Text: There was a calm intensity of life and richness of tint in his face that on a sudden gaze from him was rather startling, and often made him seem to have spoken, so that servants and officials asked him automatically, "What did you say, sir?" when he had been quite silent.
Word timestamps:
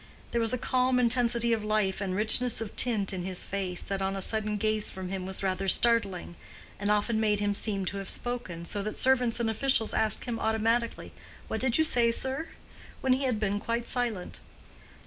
There 0.31 0.41
was 0.41 0.51
a 0.51 0.57
calm 0.57 0.99
intensity 0.99 1.53
of 1.53 1.63
life 1.63 2.01
and 2.01 2.15
richness 2.15 2.59
of 2.59 2.75
tint 2.75 3.13
in 3.13 3.21
his 3.21 3.43
face 3.45 3.83
that 3.83 4.01
on 4.01 4.15
a 4.15 4.19
sudden 4.23 4.57
gaze 4.57 4.89
from 4.89 5.09
him 5.09 5.27
was 5.27 5.43
rather 5.43 5.67
startling, 5.67 6.37
and 6.79 6.89
often 6.89 7.19
made 7.19 7.39
him 7.39 7.53
seem 7.53 7.85
to 7.85 7.97
have 7.97 8.09
spoken, 8.09 8.65
so 8.65 8.81
that 8.81 8.97
servants 8.97 9.39
and 9.39 9.47
officials 9.47 9.93
asked 9.93 10.25
him 10.25 10.39
automatically, 10.39 11.13
"What 11.47 11.61
did 11.61 11.77
you 11.77 11.83
say, 11.83 12.09
sir?" 12.11 12.47
when 13.01 13.13
he 13.13 13.25
had 13.25 13.39
been 13.39 13.59
quite 13.59 13.87
silent. 13.87 14.39